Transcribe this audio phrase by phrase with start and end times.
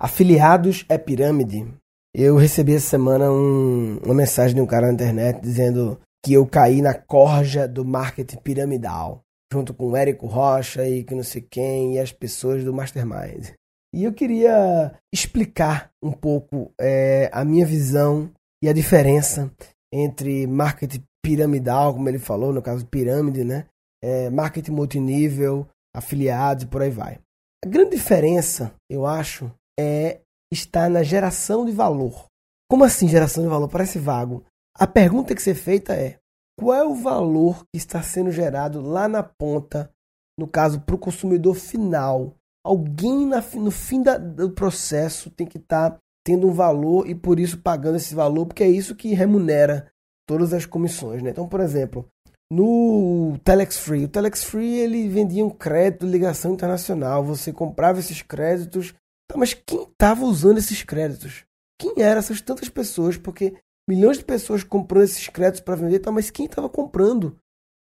[0.00, 1.66] Afiliados é pirâmide?
[2.14, 6.46] Eu recebi essa semana um, uma mensagem de um cara na internet dizendo que eu
[6.46, 9.22] caí na corja do marketing piramidal,
[9.52, 13.48] junto com o Érico Rocha e que não sei quem e as pessoas do Mastermind.
[13.92, 18.30] E eu queria explicar um pouco é, a minha visão
[18.62, 19.50] e a diferença
[19.92, 23.66] entre marketing piramidal, como ele falou, no caso pirâmide, né?
[24.00, 27.18] É, marketing multinível, afiliados e por aí vai.
[27.64, 30.20] A grande diferença, eu acho, é
[30.52, 32.26] está na geração de valor.
[32.70, 33.68] Como assim geração de valor?
[33.68, 34.44] Parece vago.
[34.76, 36.18] A pergunta que ser feita é:
[36.58, 39.90] qual é o valor que está sendo gerado lá na ponta,
[40.38, 42.34] no caso, para o consumidor final?
[42.64, 47.14] Alguém na, no fim da, do processo tem que estar tá tendo um valor e
[47.14, 49.90] por isso pagando esse valor, porque é isso que remunera
[50.28, 51.22] todas as comissões.
[51.22, 51.30] Né?
[51.30, 52.06] Então, por exemplo,
[52.52, 57.24] no Telex Free, o Telex Free ele vendia um crédito de ligação internacional.
[57.24, 58.94] Você comprava esses créditos
[59.30, 61.44] Tá, mas quem estava usando esses créditos?
[61.78, 63.16] Quem eram essas tantas pessoas?
[63.16, 63.54] Porque
[63.88, 67.36] milhões de pessoas comprando esses créditos para vender, tá, mas quem estava comprando?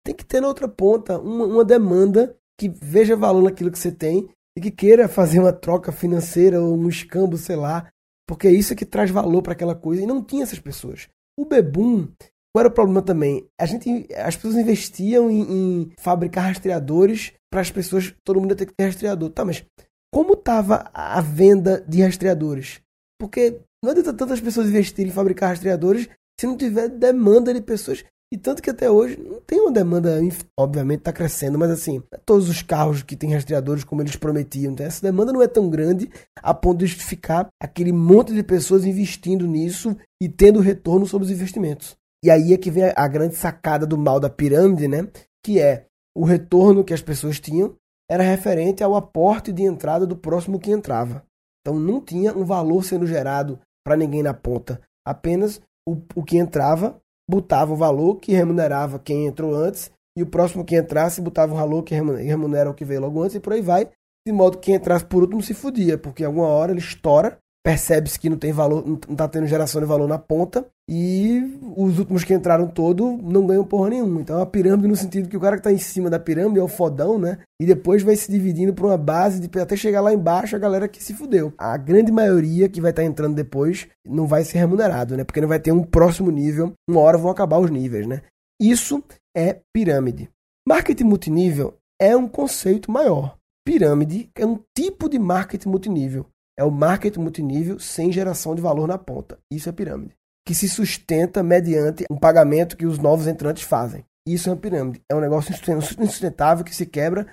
[0.05, 3.91] Tem que ter na outra ponta uma, uma demanda que veja valor naquilo que você
[3.91, 7.89] tem e que queira fazer uma troca financeira ou um escambo, sei lá,
[8.27, 10.03] porque é isso que traz valor para aquela coisa.
[10.03, 11.09] E não tinha essas pessoas.
[11.39, 12.09] O Bebum,
[12.53, 13.47] qual era o problema também?
[13.59, 18.67] A gente, as pessoas investiam em, em fabricar rastreadores para as pessoas, todo mundo ter
[18.67, 19.31] que ter rastreador.
[19.31, 19.65] Tá, mas
[20.13, 22.81] como estava a venda de rastreadores.
[23.19, 28.05] Porque não adianta tantas pessoas investirem em fabricar rastreadores se não tiver demanda de pessoas.
[28.33, 30.19] E tanto que até hoje não tem uma demanda,
[30.59, 34.73] obviamente está crescendo, mas assim, todos os carros que têm rastreadores como eles prometiam.
[34.73, 38.87] Então essa demanda não é tão grande a ponto de justificar aquele monte de pessoas
[38.87, 41.95] investindo nisso e tendo retorno sobre os investimentos.
[42.25, 45.09] E aí é que vem a grande sacada do mal da pirâmide, né?
[45.45, 47.75] Que é o retorno que as pessoas tinham
[48.13, 51.25] era referente ao aporte de entrada do próximo que entrava.
[51.61, 54.79] Então não tinha um valor sendo gerado para ninguém na ponta.
[55.03, 60.27] Apenas o, o que entrava botava o valor que remunerava quem entrou antes e o
[60.27, 63.55] próximo que entrasse botava o valor que remunera o que veio logo antes e por
[63.55, 63.89] aí vai.
[64.27, 68.21] De modo que quem entrasse por último se fudia, porque alguma hora ele estoura percebe-se
[68.21, 72.25] que não tem valor, não está tendo geração de valor na ponta e os últimos
[72.25, 74.21] que entraram todo não ganham porra nenhuma.
[74.21, 76.59] Então é uma pirâmide no sentido que o cara que está em cima da pirâmide
[76.59, 77.39] é o fodão, né?
[77.61, 80.89] E depois vai se dividindo para uma base de até chegar lá embaixo a galera
[80.89, 81.53] que se fudeu.
[81.57, 85.25] A grande maioria que vai estar tá entrando depois não vai ser remunerado, né?
[85.25, 86.73] Porque não vai ter um próximo nível.
[86.89, 88.23] Uma hora vão acabar os níveis, né?
[88.61, 89.03] Isso
[89.37, 90.29] é pirâmide.
[90.67, 93.37] Marketing multinível é um conceito maior.
[93.65, 96.27] Pirâmide é um tipo de marketing multinível
[96.59, 99.39] é o marketing multinível sem geração de valor na ponta.
[99.51, 100.15] Isso é pirâmide.
[100.47, 104.05] Que se sustenta mediante um pagamento que os novos entrantes fazem.
[104.27, 105.01] Isso é uma pirâmide.
[105.11, 105.55] É um negócio
[106.01, 107.27] insustentável que se quebra.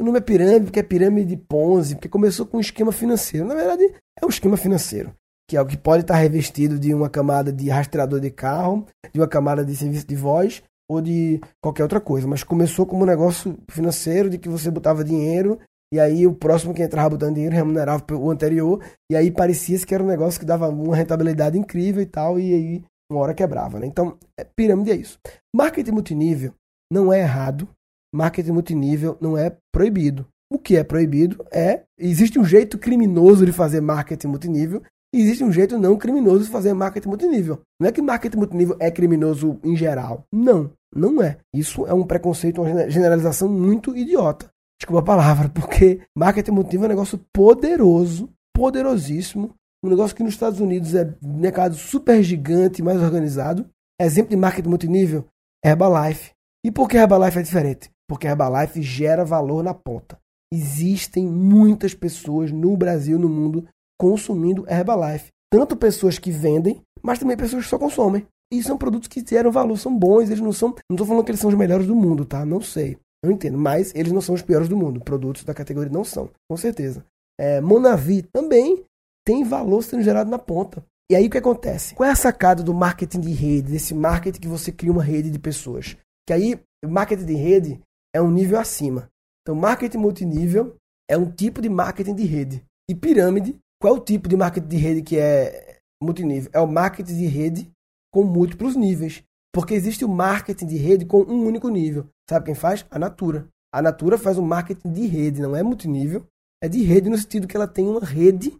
[0.00, 3.46] O nome é pirâmide porque é pirâmide de Ponzi, porque começou com um esquema financeiro.
[3.46, 3.84] Na verdade,
[4.20, 5.14] é um esquema financeiro,
[5.48, 9.20] que é o que pode estar revestido de uma camada de rastreador de carro, de
[9.20, 12.26] uma camada de serviço de voz ou de qualquer outra coisa.
[12.26, 15.58] Mas começou como um negócio financeiro de que você botava dinheiro
[15.92, 18.82] e aí o próximo que entrava botando dinheiro remunerava o anterior.
[19.10, 22.40] E aí parecia que era um negócio que dava uma rentabilidade incrível e tal.
[22.40, 23.86] E aí uma hora quebrava, né?
[23.86, 25.18] Então, é, pirâmide é isso.
[25.54, 26.54] Marketing multinível
[26.90, 27.68] não é errado.
[28.14, 30.26] Marketing multinível não é proibido.
[30.50, 31.82] O que é proibido é.
[31.98, 34.82] Existe um jeito criminoso de fazer marketing multinível.
[35.14, 37.60] Existe um jeito não criminoso de fazer marketing multinível.
[37.78, 40.24] Não é que marketing multinível é criminoso em geral.
[40.32, 41.36] Não, não é.
[41.54, 44.51] Isso é um preconceito, uma generalização muito idiota
[44.82, 49.54] desculpa a palavra, porque marketing emotivo é um negócio poderoso, poderosíssimo,
[49.84, 53.68] um negócio que nos Estados Unidos é mercado super gigante, mais organizado.
[54.00, 55.24] Exemplo de marketing multinível,
[55.64, 56.32] Herbalife.
[56.64, 57.90] E por que Herbalife é diferente?
[58.08, 60.18] Porque Herbalife gera valor na ponta.
[60.52, 63.64] Existem muitas pessoas no Brasil, no mundo,
[63.98, 65.28] consumindo Herbalife.
[65.50, 68.26] Tanto pessoas que vendem, mas também pessoas que só consomem.
[68.52, 70.70] E são produtos que geram valor, são bons, eles não são.
[70.90, 72.44] Não estou falando que eles são os melhores do mundo, tá?
[72.44, 72.98] Não sei.
[73.24, 75.00] Eu entendo, mas eles não são os piores do mundo.
[75.00, 77.04] Produtos da categoria não são, com certeza.
[77.38, 78.84] É, Monavi também
[79.24, 80.84] tem valor sendo gerado na ponta.
[81.10, 81.94] E aí o que acontece?
[81.94, 85.30] Qual é a sacada do marketing de rede, desse marketing que você cria uma rede
[85.30, 85.96] de pessoas?
[86.26, 87.80] Que aí, marketing de rede
[88.14, 89.08] é um nível acima.
[89.42, 90.76] Então, marketing multinível
[91.08, 92.64] é um tipo de marketing de rede.
[92.88, 96.50] E pirâmide, qual é o tipo de marketing de rede que é multinível?
[96.52, 97.70] É o marketing de rede
[98.12, 99.22] com múltiplos níveis.
[99.52, 102.08] Porque existe o marketing de rede com um único nível.
[102.28, 102.84] Sabe quem faz?
[102.90, 103.46] A Natura.
[103.74, 106.26] A Natura faz um marketing de rede, não é multinível.
[106.62, 108.56] É de rede no sentido que ela tem uma rede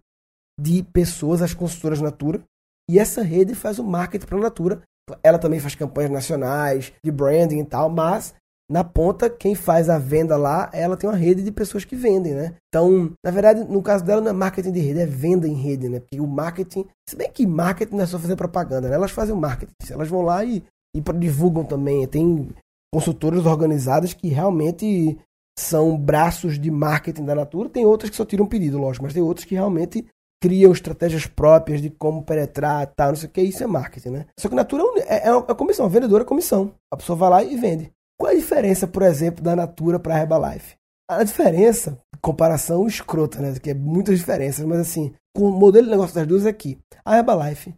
[0.61, 2.43] de pessoas, as consultoras Natura,
[2.91, 4.83] e essa rede faz o marketing para a Natura.
[5.23, 8.35] Ela também faz campanhas nacionais, de branding e tal, mas
[8.71, 12.33] na ponta, quem faz a venda lá, ela tem uma rede de pessoas que vendem,
[12.33, 12.55] né?
[12.69, 15.91] Então, na verdade, no caso dela não é marketing de rede, é venda em rede,
[15.91, 16.01] né?
[16.01, 18.95] Porque o marketing, se bem que marketing não é só fazer propaganda, né?
[18.95, 20.65] Elas fazem o marketing, elas vão lá e,
[20.97, 22.49] e divulgam também, tem
[22.93, 25.19] consultoras organizadas que realmente
[25.59, 29.23] são braços de marketing da Natura, tem outras que só tiram pedido, lógico, mas tem
[29.23, 30.07] outras que realmente
[30.43, 34.27] criam estratégias próprias de como penetrar, tal, não sei o que, isso é marketing, né?
[34.39, 36.75] Só que Natura é, é uma é comissão, a vendedora é comissão.
[36.93, 37.93] A pessoa vai lá e vende.
[38.19, 40.75] Qual é a diferença, por exemplo, da Natura para a Herbalife?
[41.09, 43.55] A diferença, comparação escrota, né?
[43.61, 47.19] Que é muitas diferenças, mas assim, o modelo de negócio das duas é que a
[47.19, 47.73] Herbalife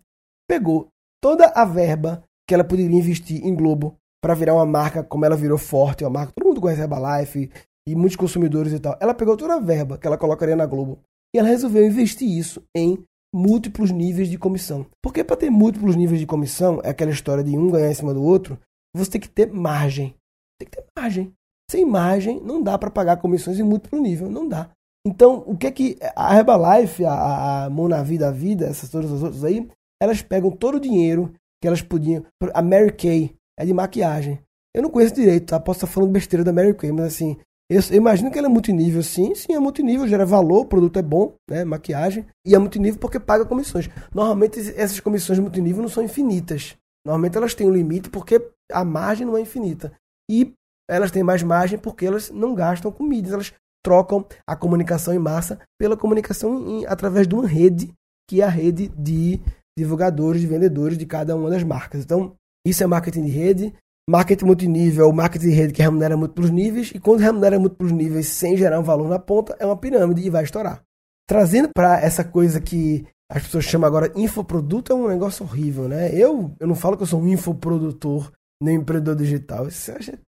[0.48, 0.88] pegou
[1.20, 5.36] toda a verba que ela poderia investir em Globo para virar uma marca como ela
[5.36, 7.50] virou forte, uma marca todo mundo conhece a Herbalife
[7.86, 8.96] e muitos consumidores e tal.
[8.98, 10.98] Ela pegou toda a verba que ela colocaria na Globo
[11.36, 13.04] e ela resolveu investir isso em
[13.34, 14.86] múltiplos níveis de comissão.
[15.02, 18.14] Porque para ter múltiplos níveis de comissão, é aquela história de um ganhar em cima
[18.14, 18.58] do outro,
[18.96, 20.14] você tem que ter margem.
[20.58, 21.30] Tem que ter margem.
[21.70, 24.70] Sem margem, não dá para pagar comissões em múltiplo nível, não dá.
[25.06, 29.22] Então, o que é que a Herbalife, a, a Monavi da vida, essas todas as
[29.22, 29.68] outras aí,
[30.02, 31.30] elas pegam todo o dinheiro
[31.60, 32.24] que elas podiam.
[32.54, 34.40] A Mary Kay é de maquiagem.
[34.74, 35.60] Eu não conheço direito, tá?
[35.60, 37.36] Posso estar falando besteira da Mary Kay, mas assim,
[37.70, 39.34] eu, eu, imagino que ela é multinível, sim.
[39.34, 41.64] Sim, é multinível, gera valor, o produto é bom, né?
[41.64, 42.26] Maquiagem.
[42.46, 43.88] E é multinível porque paga comissões.
[44.12, 46.76] Normalmente essas comissões multinível não são infinitas.
[47.06, 48.40] Normalmente elas têm um limite porque
[48.72, 49.92] a margem não é infinita.
[50.30, 50.52] E
[50.88, 53.08] elas têm mais margem porque elas não gastam com.
[53.12, 53.52] Elas
[53.84, 57.92] trocam a comunicação em massa pela comunicação em, através de uma rede,
[58.28, 59.40] que é a rede de
[59.78, 62.02] divulgadores, de vendedores de cada uma das marcas.
[62.02, 62.34] Então,
[62.66, 63.74] isso é marketing de rede.
[64.08, 68.54] Marketing multinível, marketing de rede que remunera múltiplos níveis, e quando remunera múltiplos níveis sem
[68.54, 70.82] gerar um valor na ponta, é uma pirâmide e vai estourar.
[71.26, 76.14] Trazendo para essa coisa que as pessoas chamam agora infoproduto, é um negócio horrível, né?
[76.14, 78.30] Eu, eu não falo que eu sou um infoprodutor,
[78.62, 79.66] nem empreendedor digital.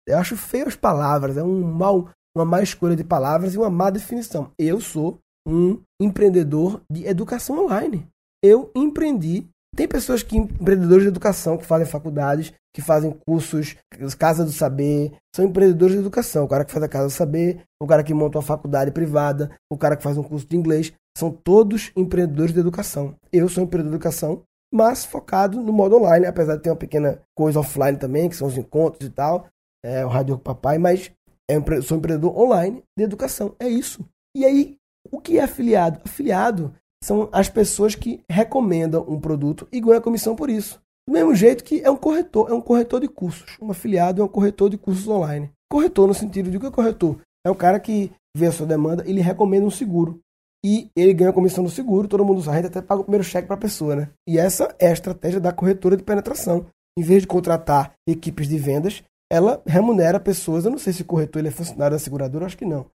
[0.06, 3.70] Eu acho feio as palavras, é um mal, uma má escolha de palavras e uma
[3.70, 4.50] má definição.
[4.58, 8.04] Eu sou um empreendedor de educação online.
[8.42, 13.76] Eu empreendi tem pessoas que, empreendedores de educação, que fazem faculdades, que fazem cursos,
[14.19, 16.44] Casa do Saber, são empreendedores de educação.
[16.44, 19.50] O cara que faz a Casa do Saber, o cara que monta uma faculdade privada,
[19.70, 23.14] o cara que faz um curso de inglês, são todos empreendedores de educação.
[23.32, 27.20] Eu sou empreendedor de educação, mas focado no modo online, apesar de ter uma pequena
[27.34, 29.46] coisa offline também, que são os encontros e tal,
[29.84, 31.11] é, o Rádio com Papai, mas
[31.49, 33.55] é, sou empreendedor online de educação.
[33.58, 34.05] É isso.
[34.37, 34.76] E aí,
[35.11, 36.00] o que é afiliado?
[36.05, 40.81] Afiliado são as pessoas que recomendam um produto e ganham comissão por isso.
[41.06, 43.56] Do mesmo jeito que é um corretor, é um corretor de cursos.
[43.61, 45.50] Um afiliado é um corretor de cursos online.
[45.70, 47.19] Corretor no sentido de que é corretor?
[47.44, 50.20] É o cara que vê a sua demanda e lhe recomenda um seguro.
[50.64, 53.05] E ele ganha a comissão do seguro, todo mundo usa, a gente até paga o
[53.05, 54.11] primeiro cheque para a pessoa, né?
[54.29, 56.67] E essa é a estratégia da corretora de penetração.
[56.99, 59.02] Em vez de contratar equipes de vendas,
[59.32, 60.64] ela remunera pessoas.
[60.64, 62.87] Eu não sei se o corretor ele é funcionário da seguradora, acho que não.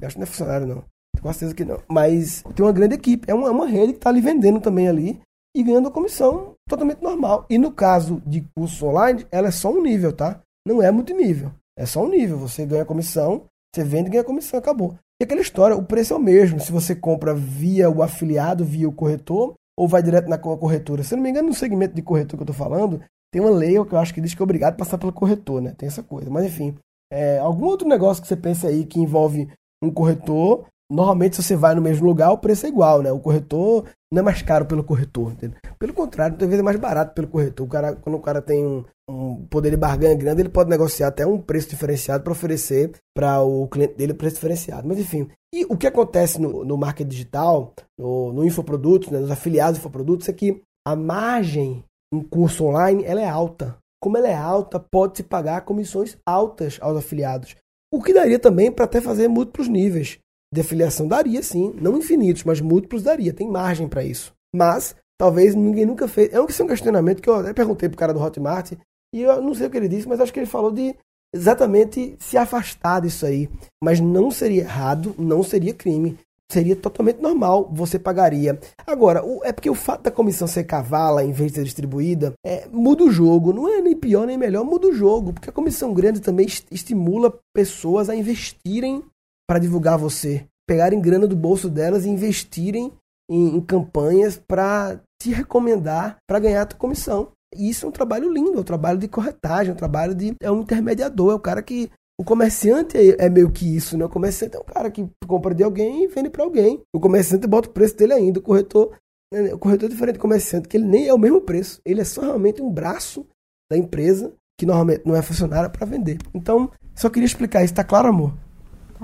[0.00, 0.84] Eu acho que não é funcionário, não.
[1.22, 1.78] Com certeza que não.
[1.88, 3.30] Mas tem uma grande equipe.
[3.30, 5.20] É uma, é uma rede que está ali vendendo também ali
[5.56, 7.46] e ganhando a comissão totalmente normal.
[7.48, 10.40] E no caso de curso online, ela é só um nível, tá?
[10.66, 11.52] Não é multinível.
[11.78, 12.36] É só um nível.
[12.38, 14.96] Você ganha comissão, você vende e ganha comissão, acabou.
[15.20, 16.58] E aquela história, o preço é o mesmo.
[16.58, 21.02] Se você compra via o afiliado, via o corretor, ou vai direto na corretora.
[21.02, 23.00] Se não me engano, no segmento de corretor que eu estou falando,
[23.32, 25.62] tem uma lei que eu acho que diz que é obrigado a passar pelo corretor,
[25.62, 25.74] né?
[25.76, 26.30] Tem essa coisa.
[26.30, 26.76] Mas enfim,
[27.12, 29.48] é, algum outro negócio que você pense aí que envolve
[29.82, 33.10] um corretor, Normalmente, se você vai no mesmo lugar, o preço é igual, né?
[33.10, 35.58] O corretor não é mais caro pelo corretor, entendeu?
[35.78, 37.66] Pelo contrário, talvez é mais barato pelo corretor.
[37.66, 41.08] O cara, quando o cara tem um, um poder de barganha grande, ele pode negociar
[41.08, 44.86] até um preço diferenciado para oferecer para o cliente dele um preço diferenciado.
[44.86, 49.30] Mas enfim, e o que acontece no, no marketing digital, no, no infoprodutos, né, nos
[49.30, 51.82] afiliados infoprodutos, é que a margem
[52.12, 53.78] em curso online ela é alta.
[53.98, 57.56] Como ela é alta, pode-se pagar comissões altas aos afiliados.
[57.90, 60.18] O que daria também para até fazer múltiplos níveis
[60.52, 64.32] de afiliação daria sim, não infinitos, mas múltiplos daria, tem margem para isso.
[64.54, 66.32] Mas talvez ninguém nunca fez.
[66.32, 68.72] É um, é um questionamento que eu até perguntei pro cara do Hotmart
[69.14, 70.94] e eu não sei o que ele disse, mas acho que ele falou de
[71.34, 73.48] exatamente se afastar disso aí.
[73.82, 76.18] Mas não seria errado, não seria crime.
[76.50, 78.60] Seria totalmente normal, você pagaria.
[78.86, 82.68] Agora, é porque o fato da comissão ser cavala em vez de ser distribuída é,
[82.70, 83.54] muda o jogo.
[83.54, 85.32] Não é nem pior nem melhor, muda o jogo.
[85.32, 89.02] Porque a comissão grande também estimula pessoas a investirem
[89.48, 92.92] para divulgar você, pegarem grana do bolso delas e investirem
[93.30, 97.32] em, em campanhas para te recomendar para ganhar a tua comissão.
[97.54, 100.34] E isso é um trabalho lindo, é um trabalho de corretagem, é um trabalho de.
[100.40, 101.90] É um intermediador, é o cara que.
[102.20, 104.04] O comerciante é, é meio que isso, né?
[104.04, 106.80] O comerciante é um cara que compra de alguém e vende para alguém.
[106.94, 108.38] O comerciante bota o preço dele ainda.
[108.38, 108.96] O corretor,
[109.32, 109.52] né?
[109.52, 111.80] o corretor é diferente do comerciante, que ele nem é o mesmo preço.
[111.84, 113.26] Ele é só realmente um braço
[113.70, 116.18] da empresa que normalmente não é funcionária, para vender.
[116.32, 117.74] Então, só queria explicar isso.
[117.74, 118.32] Tá claro, amor?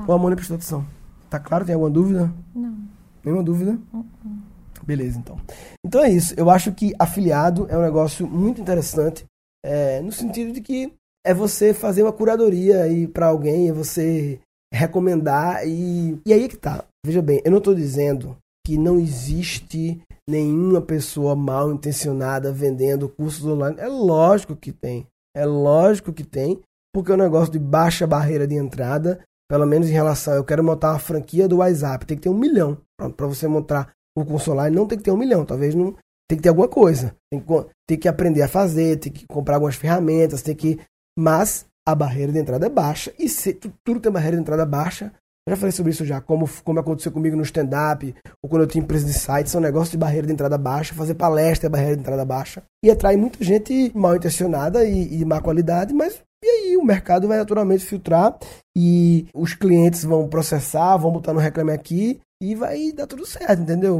[0.06, 0.14] Tá.
[0.14, 0.86] O prestou atenção.
[1.28, 1.64] Tá claro?
[1.64, 2.32] Tem alguma dúvida?
[2.54, 2.76] Não.
[3.24, 3.78] Nenhuma dúvida?
[3.92, 4.84] Uh -uh.
[4.84, 5.38] Beleza, então.
[5.84, 6.34] Então é isso.
[6.36, 9.24] Eu acho que afiliado é um negócio muito interessante,
[9.64, 10.92] é, no sentido de que
[11.26, 14.40] é você fazer uma curadoria aí para alguém, é você
[14.72, 16.84] recomendar e, e aí é que tá.
[17.04, 18.36] Veja bem, eu não estou dizendo
[18.66, 23.76] que não existe nenhuma pessoa mal intencionada vendendo cursos online.
[23.78, 25.06] É lógico que tem.
[25.34, 26.60] É lógico que tem,
[26.94, 30.62] porque é um negócio de baixa barreira de entrada, pelo menos em relação, eu quero
[30.62, 32.78] montar uma franquia do WhatsApp, tem que ter um milhão.
[33.16, 35.94] Para você montar o online, não tem que ter um milhão, talvez não
[36.28, 39.54] tem que ter alguma coisa, tem que, tem que aprender a fazer, tem que comprar
[39.54, 40.78] algumas ferramentas, tem que,
[41.18, 43.12] mas a barreira de entrada é baixa.
[43.18, 45.12] E se tudo tem barreira de entrada baixa,
[45.46, 48.68] eu já falei sobre isso já, como, como aconteceu comigo no stand-up, ou quando eu
[48.68, 51.96] tinha empresa de site, são negócios de barreira de entrada baixa, fazer palestra é barreira
[51.96, 56.48] de entrada baixa, e atrai muita gente mal intencionada e, e má qualidade, mas e
[56.48, 58.38] aí o mercado vai naturalmente filtrar
[58.76, 63.62] e os clientes vão processar, vão botar no Reclame Aqui e vai dar tudo certo,
[63.62, 63.96] entendeu?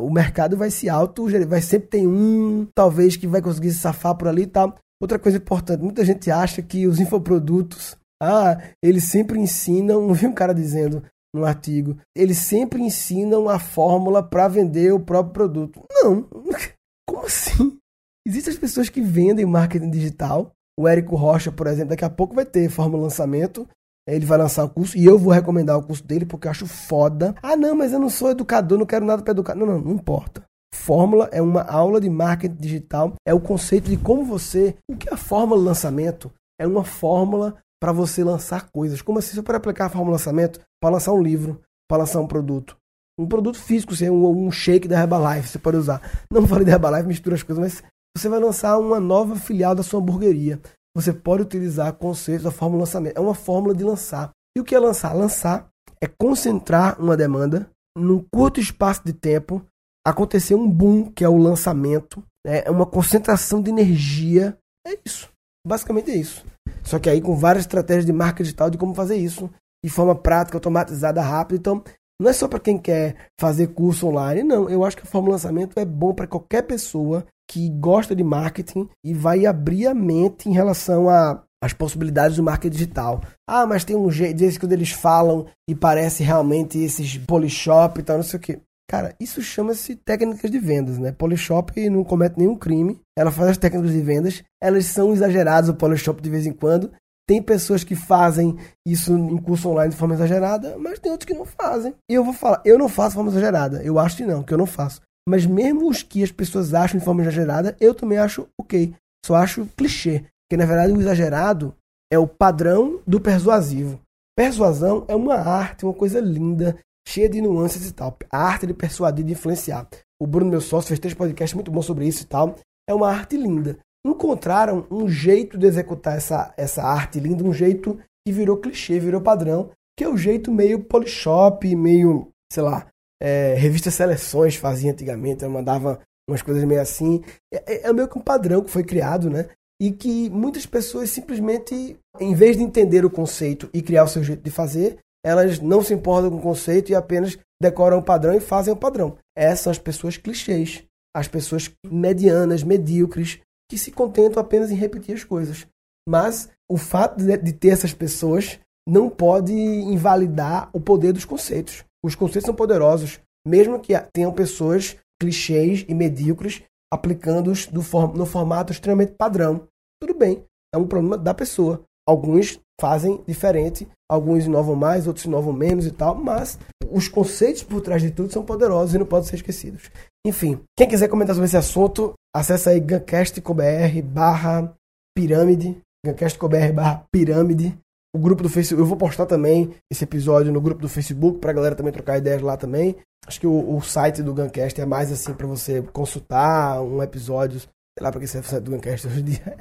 [0.00, 4.16] O mercado vai se auto, vai sempre ter um, talvez, que vai conseguir se safar
[4.16, 4.74] por ali e tal.
[5.00, 10.32] Outra coisa importante, muita gente acha que os infoprodutos, ah, eles sempre ensinam, vi um
[10.32, 11.02] cara dizendo
[11.34, 15.84] no artigo, eles sempre ensinam a fórmula para vender o próprio produto.
[15.90, 16.26] Não,
[17.08, 17.78] como assim?
[18.26, 22.34] Existem as pessoas que vendem marketing digital, o Érico Rocha, por exemplo, daqui a pouco
[22.34, 23.68] vai ter Fórmula Lançamento.
[24.08, 26.66] Ele vai lançar o curso e eu vou recomendar o curso dele porque eu acho
[26.66, 27.34] foda.
[27.42, 29.54] Ah, não, mas eu não sou educador, não quero nada para educar.
[29.54, 30.42] Não, não, não importa.
[30.74, 34.74] Fórmula é uma aula de marketing digital, é o conceito de como você.
[34.90, 36.32] O que é a fórmula lançamento?
[36.58, 39.02] É uma fórmula para você lançar coisas.
[39.02, 39.34] Como assim?
[39.34, 42.76] Você pode aplicar a fórmula lançamento para lançar um livro, para lançar um produto.
[43.18, 46.00] Um produto físico, assim, um, um shake da Herbalife, você pode usar.
[46.32, 47.82] Não falei da Herbalife, mistura as coisas, mas
[48.16, 50.60] você vai lançar uma nova filial da sua hamburgueria.
[50.94, 53.16] Você pode utilizar conceitos da fórmula lançamento.
[53.16, 54.30] É uma fórmula de lançar.
[54.56, 55.14] E o que é lançar?
[55.14, 55.68] Lançar
[56.00, 59.64] é concentrar uma demanda num curto espaço de tempo,
[60.06, 62.62] acontecer um boom, que é o lançamento, né?
[62.64, 64.56] é uma concentração de energia.
[64.86, 65.30] É isso.
[65.66, 66.44] Basicamente é isso.
[66.82, 69.50] Só que aí com várias estratégias de marketing digital de como fazer isso
[69.84, 71.58] de forma prática, automatizada, rápida.
[71.58, 71.84] Então,
[72.20, 74.68] não é só para quem quer fazer curso online, não.
[74.68, 78.88] Eu acho que a fórmula lançamento é bom para qualquer pessoa que gosta de marketing
[79.04, 83.20] e vai abrir a mente em relação a as possibilidades do marketing digital.
[83.46, 88.02] Ah, mas tem um jeito, desse quando eles falam e parece realmente esses polishop e
[88.02, 88.60] tal, não sei o que.
[88.88, 91.12] Cara, isso chama-se técnicas de vendas, né?
[91.12, 92.98] Polishop não comete nenhum crime.
[93.16, 94.42] Ela faz as técnicas de vendas.
[94.60, 96.90] Elas são exageradas, o Polishop, de vez em quando.
[97.28, 101.34] Tem pessoas que fazem isso em curso online de forma exagerada, mas tem outros que
[101.34, 101.94] não fazem.
[102.10, 103.82] E eu vou falar, eu não faço de forma exagerada.
[103.84, 105.00] Eu acho que não, que eu não faço.
[105.30, 108.92] Mas mesmo os que as pessoas acham de forma exagerada, eu também acho ok.
[109.24, 110.24] Só acho clichê.
[110.42, 111.72] Porque na verdade o exagerado
[112.12, 114.00] é o padrão do persuasivo.
[114.36, 118.16] Persuasão é uma arte, uma coisa linda, cheia de nuances e tal.
[118.28, 119.86] A arte de persuadir, de influenciar.
[120.20, 122.56] O Bruno, meu sócio, fez três podcasts muito bons sobre isso e tal.
[122.88, 123.78] É uma arte linda.
[124.04, 129.20] Encontraram um jeito de executar essa, essa arte linda, um jeito que virou clichê, virou
[129.20, 132.88] padrão, que é o jeito meio polishop, meio, sei lá,
[133.20, 137.22] é, revista Seleções fazia antigamente, mandava umas coisas meio assim.
[137.52, 139.48] É, é, é meio que um padrão que foi criado, né?
[139.80, 144.22] E que muitas pessoas simplesmente, em vez de entender o conceito e criar o seu
[144.22, 148.34] jeito de fazer, elas não se importam com o conceito e apenas decoram o padrão
[148.34, 149.16] e fazem o padrão.
[149.36, 150.84] Essas são as pessoas clichês,
[151.14, 155.66] as pessoas medianas, medíocres, que se contentam apenas em repetir as coisas.
[156.08, 158.58] Mas o fato de ter essas pessoas
[158.88, 161.84] não pode invalidar o poder dos conceitos.
[162.04, 169.12] Os conceitos são poderosos, mesmo que tenham pessoas clichês e medíocres aplicando-os no formato extremamente
[169.12, 169.68] padrão.
[170.02, 171.84] Tudo bem, é um problema da pessoa.
[172.08, 176.58] Alguns fazem diferente, alguns inovam mais, outros inovam menos e tal, mas
[176.90, 179.90] os conceitos por trás de tudo são poderosos e não podem ser esquecidos.
[180.26, 184.74] Enfim, quem quiser comentar sobre esse assunto, acessa aí gancast.com.br barra
[185.16, 187.78] pirâmide, gancast.com.br barra pirâmide,
[188.14, 188.80] o grupo do Facebook.
[188.80, 192.42] Eu vou postar também esse episódio no grupo do Facebook pra galera também trocar ideias
[192.42, 192.96] lá também.
[193.26, 197.60] Acho que o, o site do Guncast é mais assim para você consultar um episódio.
[197.60, 199.56] Sei lá pra que serve o site do Guncast hoje em dia.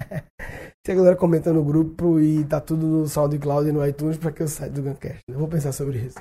[0.83, 4.31] Tem a galera comentando no grupo e tá tudo no SoundCloud e no iTunes pra
[4.31, 5.21] que o site do Guncast.
[5.27, 6.17] Eu vou pensar sobre isso.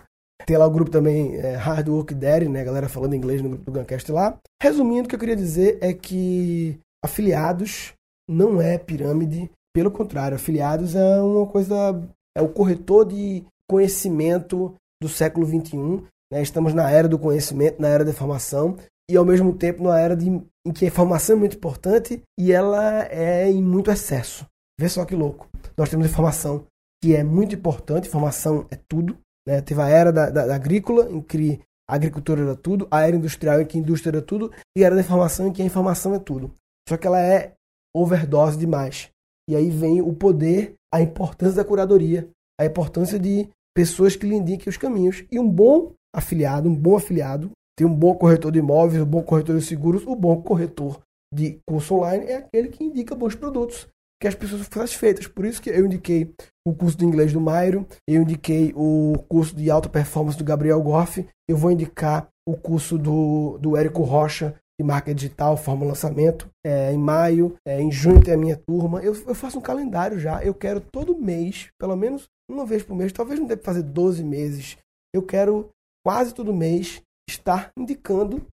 [0.46, 2.64] Tem lá o grupo também é, Hard Work Daddy, né?
[2.64, 4.38] Galera falando inglês no grupo do Guncast lá.
[4.62, 7.92] Resumindo, o que eu queria dizer é que afiliados
[8.28, 9.50] não é pirâmide.
[9.74, 11.92] Pelo contrário, afiliados é uma coisa
[12.38, 16.04] é o corretor de conhecimento do século XXI.
[16.32, 16.40] Né?
[16.40, 18.76] Estamos na era do conhecimento, na era da informação,
[19.10, 22.52] e ao mesmo tempo na era de, em que a informação é muito importante e
[22.52, 24.46] ela é em muito excesso.
[24.78, 25.48] Vê só que louco.
[25.76, 26.64] Nós temos informação
[27.02, 29.18] que é muito importante, informação é tudo.
[29.46, 29.60] Né?
[29.60, 33.16] Teve a era da, da, da agrícola, em que a agricultura era tudo, a era
[33.16, 35.64] industrial em que a indústria era tudo, e a era da informação em que a
[35.64, 36.54] informação é tudo.
[36.88, 37.54] Só que ela é
[37.94, 39.10] overdose demais.
[39.48, 42.28] E aí vem o poder, a importância da curadoria,
[42.60, 45.24] a importância de pessoas que lhe indiquem os caminhos.
[45.30, 49.22] E um bom afiliado, um bom afiliado, tem um bom corretor de imóveis, um bom
[49.22, 51.00] corretor de seguros, um bom corretor
[51.32, 53.86] de curso online é aquele que indica bons produtos,
[54.20, 55.26] que as pessoas ficam satisfeitas.
[55.26, 56.32] Por isso que eu indiquei
[56.66, 60.82] o curso de inglês do Mairo, eu indiquei o curso de alta performance do Gabriel
[60.82, 66.48] Goff, eu vou indicar o curso do, do Érico Rocha, de marca digital, forma lançamento,
[66.64, 69.02] é, em maio, é, em junho tem a minha turma.
[69.02, 72.94] Eu, eu faço um calendário já, eu quero todo mês, pelo menos uma vez por
[72.94, 74.78] mês, talvez não dê fazer 12 meses,
[75.14, 75.68] eu quero
[76.06, 78.46] quase todo mês estar indicando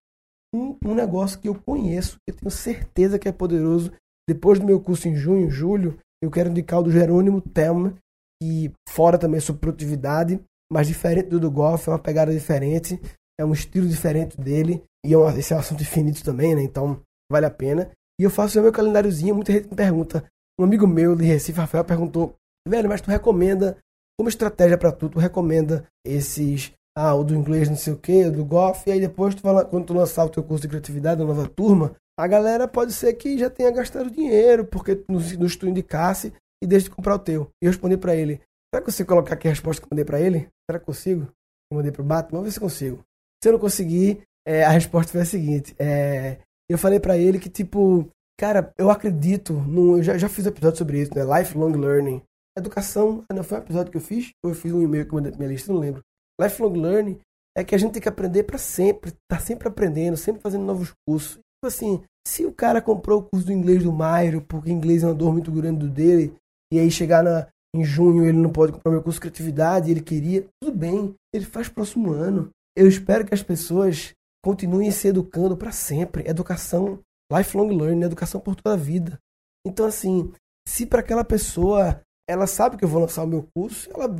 [0.54, 3.92] um, um, negócio que eu conheço, que eu tenho certeza que é poderoso.
[4.28, 7.94] Depois do meu curso em junho, julho, eu quero indicar o do Jerônimo Thelma,
[8.42, 10.40] que fora também sobre produtividade,
[10.70, 13.00] mas diferente do do Golf, é uma pegada diferente,
[13.38, 16.62] é um estilo diferente dele, e é um, esse é um assunto infinito também, né?
[16.62, 17.90] Então vale a pena.
[18.18, 20.24] E eu faço o meu calendáriozinho, muita gente me pergunta.
[20.58, 22.34] Um amigo meu de Recife, Rafael, perguntou:
[22.66, 23.76] velho, mas tu recomenda,
[24.18, 28.30] como estratégia para tudo, tu recomenda esses ah, o do inglês não sei o que,
[28.30, 31.20] do golf, e aí depois tu fala, quando tu lançar o teu curso de criatividade,
[31.20, 35.56] a nova turma, a galera pode ser que já tenha gastado dinheiro, porque nos, nos
[35.56, 36.32] tu indicasse
[36.62, 37.50] e deixe de comprar o teu.
[37.62, 39.90] E eu respondi para ele, será que eu consigo colocar aqui a resposta que eu
[39.90, 40.48] mandei para ele?
[40.68, 41.28] Será que consigo?
[41.70, 43.04] Eu mandei pro Batman, vamos ver se consigo.
[43.42, 46.38] Se eu não conseguir, é, a resposta foi a seguinte, é,
[46.70, 50.50] eu falei para ele que, tipo, cara, eu acredito, no, eu já, já fiz um
[50.50, 52.22] episódio sobre isso, né, lifelong learning,
[52.56, 54.30] educação, não foi um episódio que eu fiz?
[54.42, 56.02] Ou eu fiz um e-mail que mandei pra minha lista, não lembro
[56.40, 57.18] lifelong learning
[57.56, 60.92] é que a gente tem que aprender para sempre, tá sempre aprendendo, sempre fazendo novos
[61.06, 61.32] cursos.
[61.32, 65.06] Tipo assim, se o cara comprou o curso do inglês do Mairo, porque inglês é
[65.06, 66.34] uma dor muito grande do dele,
[66.70, 70.02] e aí chegar na, em junho ele não pode comprar meu curso de criatividade, ele
[70.02, 72.50] queria, tudo bem, ele faz próximo ano.
[72.76, 74.12] Eu espero que as pessoas
[74.46, 76.22] continuem se educando para sempre.
[76.24, 77.00] Educação,
[77.32, 79.18] lifelong learning, educação por toda a vida.
[79.66, 80.32] Então, assim,
[80.68, 84.14] se para aquela pessoa ela sabe que eu vou lançar o meu curso, ela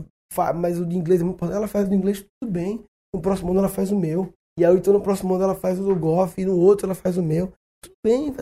[0.57, 1.57] mas o de inglês é muito importante.
[1.57, 2.85] Ela faz o de inglês tudo bem.
[3.15, 4.33] No próximo ano ela faz o meu.
[4.59, 6.43] E aí então no próximo ano ela faz o do golfe.
[6.43, 7.53] E no outro ela faz o meu.
[7.81, 8.35] Tudo bem,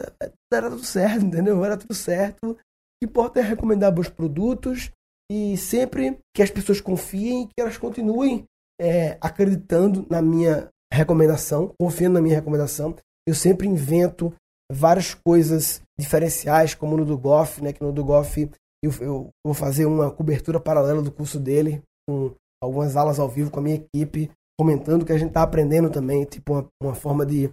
[0.50, 1.62] era tudo certo, entendeu?
[1.62, 2.52] Era tudo certo.
[2.52, 4.90] O que importa é recomendar bons produtos
[5.30, 8.44] e sempre que as pessoas confiem que elas continuem
[8.80, 12.94] é, acreditando na minha recomendação, confiando na minha recomendação.
[13.26, 14.32] Eu sempre invento
[14.70, 17.72] várias coisas diferenciais, como no do Goff, né?
[17.72, 18.50] Que no do Goff
[18.82, 23.50] eu, eu vou fazer uma cobertura paralela do curso dele, com algumas aulas ao vivo
[23.50, 27.24] com a minha equipe, comentando que a gente está aprendendo também, tipo uma, uma forma
[27.24, 27.50] de,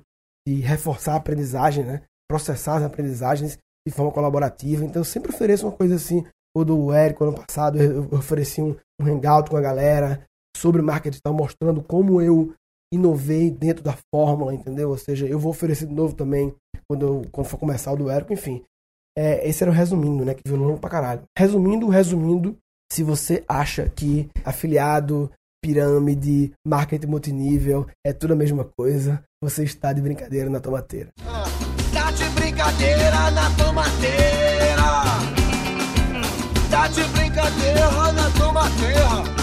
[0.47, 2.01] de, reforçar a aprendizagem, né?
[2.29, 4.85] processar as aprendizagens de forma colaborativa.
[4.85, 6.25] Então eu sempre ofereço uma coisa assim.
[6.55, 10.25] O do Érico, ano passado, eu ofereci um, um hangout com a galera
[10.57, 12.53] sobre marketing digital, mostrando como eu
[12.93, 14.89] inovei dentro da fórmula, entendeu?
[14.89, 16.53] Ou seja, eu vou oferecer de novo também
[16.89, 18.63] quando, eu, quando for começar o do Érico, enfim.
[19.17, 20.33] É, esse era o resumindo, né?
[20.33, 21.23] Que viu longo pra caralho.
[21.37, 22.57] Resumindo, resumindo,
[22.91, 25.31] se você acha que afiliado,
[25.63, 31.09] pirâmide, marketing multinível é tudo a mesma coisa, você está de brincadeira na tomateira.
[31.25, 31.43] Ah,
[31.93, 34.81] tá de brincadeira na tomateira.
[36.69, 39.40] Tá de brincadeira na tomateira.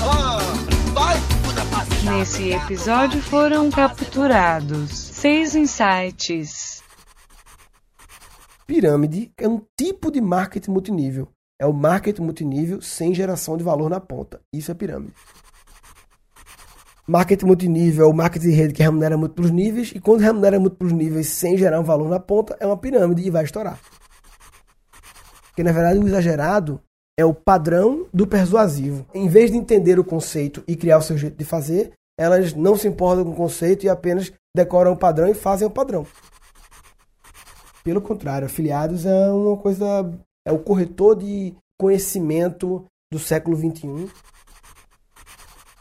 [2.10, 6.82] Nesse episódio foram capturados seis insights
[8.66, 11.28] Pirâmide é um tipo de marketing multinível.
[11.60, 14.40] É o marketing multinível sem geração de valor na ponta.
[14.52, 15.14] Isso é pirâmide.
[17.06, 20.92] Marketing multinível é o marketing de rede que remunera múltiplos níveis, e quando remunera múltiplos
[20.92, 23.80] níveis sem gerar um valor na ponta, é uma pirâmide e vai estourar.
[25.48, 26.80] Porque na verdade o exagerado
[27.18, 29.04] é o padrão do persuasivo.
[29.12, 32.76] Em vez de entender o conceito e criar o seu jeito de fazer, elas não
[32.76, 36.04] se importam com o conceito e apenas decoram o padrão e fazem o padrão.
[37.84, 39.86] Pelo contrário, afiliados é uma coisa.
[40.46, 44.10] É o corretor de conhecimento do século XXI.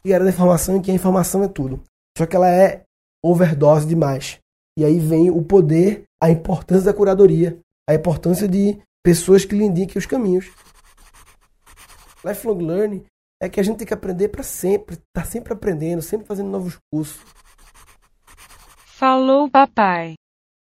[0.06, 1.82] E era da informação em que a informação é tudo.
[2.18, 2.84] Só que ela é
[3.24, 4.40] overdose demais.
[4.78, 9.64] E aí vem o poder, a importância da curadoria, a importância de pessoas que lhe
[9.64, 10.52] indiquem os caminhos.
[12.24, 13.06] Lifelong learning
[13.42, 16.78] é que a gente tem que aprender para sempre, tá sempre aprendendo, sempre fazendo novos
[16.92, 17.22] cursos.
[18.86, 20.16] Falou, papai.